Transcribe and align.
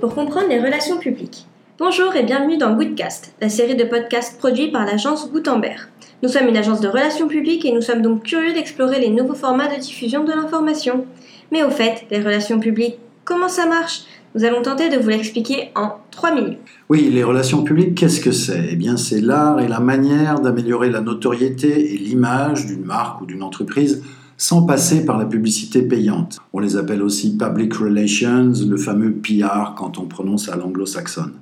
pour 0.00 0.14
comprendre 0.14 0.48
les 0.50 0.60
relations 0.60 0.98
publiques. 0.98 1.46
Bonjour 1.78 2.14
et 2.14 2.22
bienvenue 2.22 2.58
dans 2.58 2.74
Goodcast, 2.74 3.34
la 3.40 3.48
série 3.48 3.74
de 3.74 3.84
podcasts 3.84 4.38
produits 4.38 4.70
par 4.70 4.84
l'agence 4.84 5.32
Gutenberg. 5.32 5.88
Nous 6.22 6.28
sommes 6.28 6.48
une 6.48 6.58
agence 6.58 6.82
de 6.82 6.88
relations 6.88 7.26
publiques 7.26 7.64
et 7.64 7.72
nous 7.72 7.80
sommes 7.80 8.02
donc 8.02 8.22
curieux 8.22 8.52
d'explorer 8.52 9.00
les 9.00 9.08
nouveaux 9.08 9.34
formats 9.34 9.74
de 9.74 9.80
diffusion 9.80 10.24
de 10.24 10.32
l'information. 10.32 11.06
Mais 11.52 11.64
au 11.64 11.70
fait, 11.70 12.04
les 12.10 12.18
relations 12.18 12.60
publiques, 12.60 12.98
comment 13.24 13.48
ça 13.48 13.64
marche? 13.64 14.02
Nous 14.34 14.44
allons 14.44 14.60
tenter 14.60 14.90
de 14.90 14.98
vous 14.98 15.08
l'expliquer 15.08 15.70
en 15.74 15.92
3 16.10 16.34
minutes. 16.34 16.58
Oui, 16.90 17.08
les 17.10 17.24
relations 17.24 17.62
publiques, 17.62 17.94
qu'est-ce 17.94 18.20
que 18.20 18.32
c'est? 18.32 18.62
Eh 18.72 18.76
bien, 18.76 18.98
c'est 18.98 19.22
l'art 19.22 19.60
et 19.60 19.68
la 19.68 19.80
manière 19.80 20.40
d'améliorer 20.40 20.90
la 20.90 21.00
notoriété 21.00 21.94
et 21.94 21.96
l'image 21.96 22.66
d'une 22.66 22.84
marque 22.84 23.22
ou 23.22 23.26
d'une 23.26 23.42
entreprise 23.42 24.02
sans 24.36 24.62
passer 24.62 25.04
par 25.04 25.18
la 25.18 25.24
publicité 25.24 25.82
payante. 25.82 26.38
On 26.52 26.58
les 26.58 26.76
appelle 26.76 27.02
aussi 27.02 27.36
public 27.36 27.74
relations, 27.74 28.52
le 28.68 28.76
fameux 28.76 29.12
PR 29.12 29.74
quand 29.76 29.98
on 29.98 30.06
prononce 30.06 30.48
à 30.48 30.56
l'anglo-saxonne. 30.56 31.32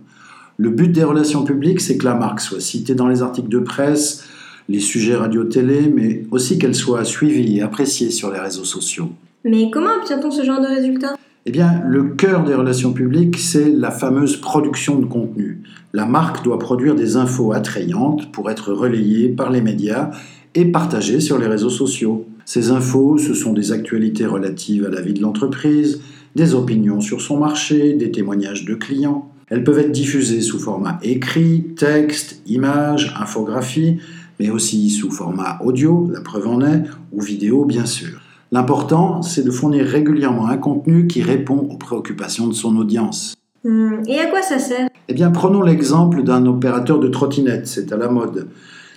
Le 0.56 0.70
but 0.70 0.88
des 0.88 1.02
relations 1.02 1.45
publiques, 1.45 1.80
c'est 1.80 1.98
que 1.98 2.04
la 2.04 2.15
marque 2.15 2.41
soit 2.41 2.60
citée 2.60 2.95
dans 2.95 3.09
les 3.09 3.23
articles 3.23 3.48
de 3.48 3.59
presse, 3.59 4.24
les 4.68 4.78
sujets 4.78 5.16
radio-télé, 5.16 5.92
mais 5.95 6.24
aussi 6.30 6.59
qu'elle 6.59 6.74
soit 6.74 7.04
suivie 7.04 7.59
et 7.59 7.62
appréciée 7.62 8.10
sur 8.10 8.30
les 8.32 8.38
réseaux 8.38 8.65
sociaux. 8.65 9.10
Mais 9.45 9.70
comment 9.70 9.90
obtient-on 9.98 10.30
ce 10.30 10.45
genre 10.45 10.60
de 10.60 10.66
résultats? 10.66 11.16
Eh 11.46 11.51
bien, 11.51 11.82
le 11.87 12.04
cœur 12.04 12.45
des 12.45 12.54
relations 12.54 12.92
publiques, 12.92 13.38
c'est 13.38 13.68
la 13.68 13.90
fameuse 13.90 14.38
production 14.38 14.98
de 14.98 15.04
contenu. 15.04 15.62
La 15.92 16.06
marque 16.06 16.42
doit 16.42 16.59
produire 16.59 16.95
des 16.95 17.16
infos 17.16 17.52
attrayantes 17.52 18.32
pour 18.32 18.51
être 18.51 18.73
relayées 18.73 19.29
par 19.29 19.51
les 19.51 19.60
médias 19.60 20.10
et 20.54 20.65
partagées 20.65 21.20
sur 21.20 21.37
les 21.37 21.46
réseaux 21.46 21.68
sociaux. 21.68 22.26
Ces 22.44 22.70
infos, 22.70 23.18
ce 23.18 23.34
sont 23.34 23.52
des 23.52 23.72
actualités 23.72 24.26
relatives 24.26 24.84
à 24.84 24.90
la 24.90 25.00
vie 25.00 25.14
de 25.14 25.22
l'entreprise, 25.22 26.02
des 26.34 26.54
opinions 26.54 27.01
sur 27.01 27.20
son 27.20 27.38
marché, 27.38 27.95
des 27.95 28.10
témoignages 28.10 28.64
de 28.64 28.74
clients. 28.74 29.30
Elles 29.48 29.64
peuvent 29.64 29.78
être 29.78 29.92
diffusées 29.92 30.40
sous 30.40 30.59
format 30.59 30.98
écrit, 31.02 31.64
texte, 31.76 32.42
image, 32.46 33.14
infographie, 33.18 33.98
mais 34.40 34.51
aussi 34.51 34.90
sous 34.90 35.10
format 35.10 35.59
audio, 35.64 36.10
la 36.12 36.20
preuve 36.20 36.48
en 36.48 36.60
est, 36.60 36.82
ou 37.12 37.20
vidéo 37.20 37.64
bien 37.64 37.86
sûr. 37.86 38.20
L'important, 38.52 39.23
c'est 39.23 39.42
de 39.42 39.51
fournir 39.51 39.86
régulièrement 39.86 40.46
un 40.46 40.56
contenu 40.56 41.06
qui 41.06 41.23
répond 41.23 41.68
aux 41.70 41.76
préoccupations 41.76 42.46
de 42.46 42.52
son 42.52 42.76
audience. 42.76 43.34
Hmm, 43.64 44.02
Et 44.06 44.18
à 44.18 44.26
quoi 44.26 44.42
ça 44.42 44.58
sert? 44.58 44.88
Eh 45.08 45.14
bien, 45.14 45.30
prenons 45.30 45.62
l'exemple 45.62 46.23
d'un 46.23 46.46
opérateur 46.46 46.98
de 46.98 47.08
trottinette, 47.08 47.66
c'est 47.66 47.92
à 47.92 47.96
la 47.96 48.08
mode. 48.08 48.48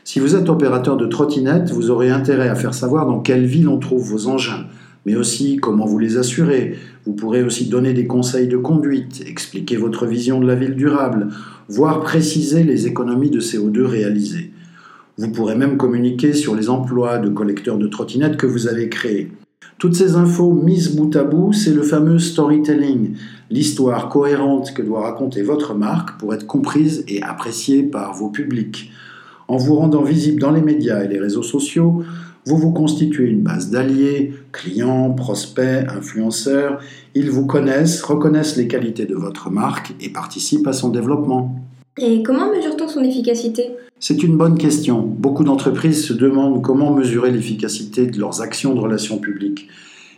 Si 0.10 0.22
vous 0.22 0.38
êtes 0.38 0.48
opérateur 0.48 0.96
de 0.96 1.06
trottinette, 1.06 1.70
vous 1.72 1.90
aurez 1.90 2.10
intérêt 2.10 2.48
à 2.48 2.56
faire 2.56 2.74
savoir 2.74 3.06
dans 3.06 3.20
quelle 3.20 3.46
ville 3.46 3.68
on 3.68 3.78
trouve 3.78 4.10
vos 4.10 4.28
engins, 4.28 4.64
mais 5.06 5.18
aussi 5.18 5.58
comment 5.58 5.86
vous 5.86 6.00
les 6.00 6.16
assurez. 6.16 6.78
Vous 7.06 7.12
pourrez 7.12 7.44
aussi 7.44 7.68
donner 7.68 7.92
des 7.92 8.08
conseils 8.08 8.48
de 8.48 8.56
conduite, 8.56 9.22
expliquer 9.28 9.76
votre 9.76 10.06
vision 10.06 10.40
de 10.40 10.48
la 10.48 10.56
ville 10.56 10.76
durable, 10.76 11.28
voire 11.68 12.00
préciser 12.00 12.64
les 12.64 12.88
économies 12.88 13.32
de 13.32 13.42
CO2 13.42 13.82
réalisées. 13.82 14.54
Vous 15.18 15.30
pourrez 15.30 15.56
même 15.56 15.76
communiquer 15.76 16.32
sur 16.32 16.56
les 16.56 16.70
emplois 16.70 17.18
de 17.18 17.28
collecteurs 17.28 17.78
de 17.78 17.88
trottinettes 17.88 18.38
que 18.38 18.48
vous 18.48 18.70
avez 18.70 18.88
créés. 18.88 19.34
Toutes 19.78 19.96
ces 19.96 20.16
infos 20.16 20.54
mises 20.54 20.96
bout 20.96 21.14
à 21.18 21.26
bout, 21.26 21.52
c'est 21.52 21.74
le 21.74 21.84
fameux 21.84 22.20
storytelling, 22.20 23.16
l'histoire 23.52 24.08
cohérente 24.08 24.74
que 24.74 24.82
doit 24.82 25.02
raconter 25.02 25.42
votre 25.42 25.74
marque 25.74 26.18
pour 26.18 26.34
être 26.34 26.48
comprise 26.48 27.04
et 27.10 27.22
appréciée 27.22 27.84
par 27.84 28.14
vos 28.14 28.30
publics. 28.30 28.90
En 29.48 29.58
vous 29.58 29.76
rendant 29.76 30.04
visible 30.04 30.42
dans 30.42 30.52
les 30.52 30.62
médias 30.62 31.04
et 31.04 31.08
les 31.08 31.20
réseaux 31.20 31.44
sociaux, 31.44 32.04
vous 32.46 32.58
vous 32.58 32.72
constituez 32.72 33.26
une 33.26 33.44
base 33.44 33.72
d'alliés, 33.72 34.34
clients, 34.52 35.12
prospects, 35.12 35.86
influenceurs. 35.90 36.80
Ils 37.16 37.30
vous 37.30 37.46
connaissent, 37.46 38.02
reconnaissent 38.02 38.58
les 38.58 38.68
qualités 38.68 39.06
de 39.06 39.16
votre 39.16 39.50
marque 39.50 39.94
et 40.02 40.10
participent 40.10 40.68
à 40.68 40.74
son 40.74 40.90
développement. 40.90 41.60
Et 41.98 42.24
comment 42.24 42.50
mesure-t-on 42.54 42.88
son 42.88 43.04
efficacité? 43.04 43.72
C'est 44.00 44.22
une 44.22 44.38
bonne 44.38 44.58
question. 44.58 45.02
Beaucoup 45.02 45.44
d'entreprises 45.44 46.06
se 46.06 46.14
demandent 46.14 46.62
comment 46.62 46.94
mesurer 46.94 47.32
l'efficacité 47.32 48.06
de 48.06 48.20
leurs 48.20 48.42
actions 48.42 48.76
de 48.76 48.80
relations 48.80 49.18
publiques. 49.18 49.68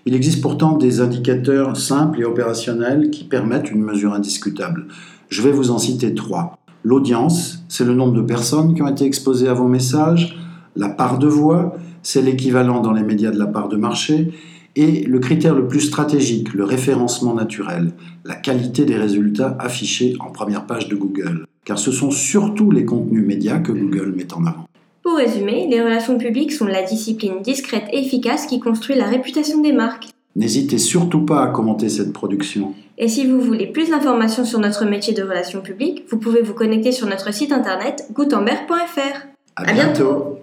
Il 0.06 0.14
existe 0.14 0.42
pourtant 0.42 0.78
des 0.78 1.02
indicateurs 1.02 1.78
simples 1.78 2.22
et 2.22 2.26
opérationnels 2.26 3.10
qui 3.12 3.24
permettent 3.24 3.72
une 3.72 3.82
mesure 3.82 4.14
indiscutable. 4.14 4.88
Je 5.30 5.42
vais 5.42 5.52
vous 5.52 5.72
en 5.72 5.78
citer 5.78 6.14
trois. 6.14 6.58
L'audience, 6.84 7.64
c'est 7.68 7.84
le 7.84 7.94
nombre 7.94 8.14
de 8.14 8.22
personnes 8.22 8.74
qui 8.74 8.82
ont 8.82 8.88
été 8.88 9.06
exposées 9.06 9.48
à 9.48 9.54
vos 9.54 9.68
messages. 9.68 10.38
La 10.76 10.90
part 10.90 11.20
de 11.20 11.28
voix, 11.28 11.76
c'est 12.04 12.22
l'équivalent 12.22 12.80
dans 12.80 12.94
les 12.94 13.04
médias 13.04 13.32
de 13.32 13.40
la 13.40 13.48
part 13.48 13.68
de 13.68 13.78
marché. 13.78 14.32
Et 14.76 15.04
le 15.04 15.20
critère 15.20 15.56
le 15.56 15.68
plus 15.68 15.82
stratégique, 15.82 16.54
le 16.54 16.64
référencement 16.64 17.34
naturel, 17.34 17.92
la 18.24 18.36
qualité 18.36 18.86
des 18.86 18.96
résultats 18.96 19.58
affichés 19.60 20.16
en 20.20 20.32
première 20.32 20.66
page 20.66 20.88
de 20.88 20.96
Google. 20.96 21.46
Car 21.66 21.78
ce 21.78 21.92
sont 21.92 22.12
surtout 22.12 22.72
les 22.72 22.86
contenus 22.86 23.26
médias 23.26 23.60
que 23.60 23.72
Google 23.72 24.14
met 24.16 24.34
en 24.34 24.46
avant. 24.46 24.66
Pour 25.04 25.18
résumer, 25.18 25.68
les 25.70 25.82
relations 25.82 26.18
publiques 26.18 26.54
sont 26.54 26.66
la 26.66 26.84
discipline 26.84 27.42
discrète 27.44 27.86
et 27.92 28.00
efficace 28.00 28.46
qui 28.46 28.60
construit 28.60 28.96
la 28.96 29.06
réputation 29.06 29.62
des 29.62 29.74
marques. 29.74 30.10
N'hésitez 30.36 30.78
surtout 30.78 31.26
pas 31.26 31.44
à 31.44 31.48
commenter 31.48 31.90
cette 31.90 32.14
production. 32.14 32.74
Et 32.98 33.08
si 33.08 33.26
vous 33.26 33.42
voulez 33.42 33.68
plus 33.68 33.90
d'informations 33.90 34.46
sur 34.46 34.60
notre 34.60 34.86
métier 34.86 35.14
de 35.14 35.24
relations 35.24 35.62
publiques, 35.62 36.04
vous 36.10 36.18
pouvez 36.18 36.42
vous 36.42 36.54
connecter 36.54 36.92
sur 36.92 37.08
notre 37.08 37.34
site 37.34 37.52
internet 37.52 38.06
gutenberg.fr. 38.14 39.28
À, 39.56 39.70
À 39.70 39.74
bientôt. 39.74 40.40